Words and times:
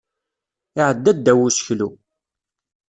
Iɛedda 0.79 1.11
ddaw 1.17 1.39
useklu. 1.49 1.87